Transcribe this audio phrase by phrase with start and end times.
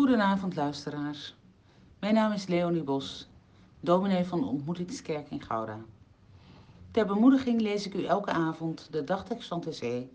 [0.00, 1.34] Goedenavond luisteraars.
[1.98, 3.28] Mijn naam is Leonie Bos,
[3.80, 5.78] dominee van de Ontmoetingskerk in Gouda.
[6.90, 10.12] Ter bemoediging lees ik u elke avond de dagtekst van de zee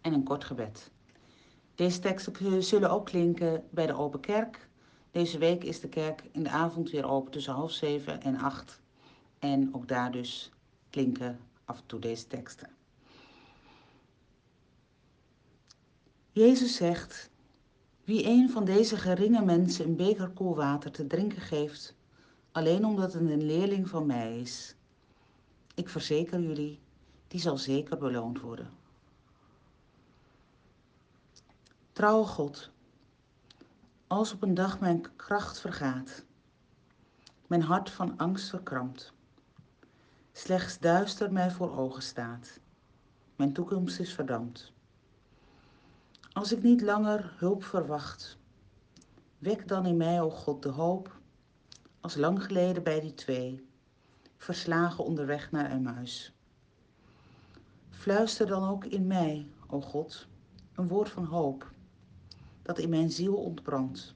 [0.00, 0.90] en een kort gebed.
[1.74, 4.68] Deze teksten zullen ook klinken bij de Open Kerk.
[5.10, 8.80] Deze week is de kerk in de avond weer open tussen half zeven en acht.
[9.38, 10.50] En ook daar dus
[10.90, 12.70] klinken af en toe deze teksten.
[16.32, 17.30] Jezus zegt,
[18.04, 21.94] wie een van deze geringe mensen een beker koel water te drinken geeft,
[22.52, 24.74] alleen omdat het een leerling van mij is,
[25.74, 26.80] ik verzeker jullie,
[27.28, 28.70] die zal zeker beloond worden.
[31.92, 32.70] Trouwe God,
[34.06, 36.24] als op een dag mijn kracht vergaat,
[37.46, 39.12] mijn hart van angst verkrampt,
[40.32, 42.60] slechts duister mij voor ogen staat,
[43.36, 44.72] mijn toekomst is verdampt.
[46.32, 48.38] Als ik niet langer hulp verwacht,
[49.38, 51.18] wek dan in mij, o God, de hoop,
[52.00, 53.66] als lang geleden bij die twee,
[54.36, 56.32] verslagen onderweg naar Emmaus.
[57.90, 60.26] Fluister dan ook in mij, o God,
[60.74, 61.70] een woord van hoop,
[62.62, 64.14] dat in mijn ziel ontbrandt.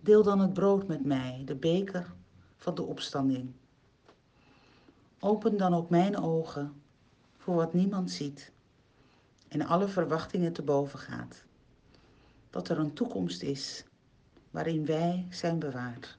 [0.00, 2.14] Deel dan het brood met mij, de beker
[2.56, 3.52] van de opstanding.
[5.18, 6.82] Open dan ook mijn ogen
[7.36, 8.54] voor wat niemand ziet
[9.48, 11.44] en alle verwachtingen te boven gaat.
[12.50, 13.84] Dat er een toekomst is
[14.50, 16.18] waarin wij zijn bewaard.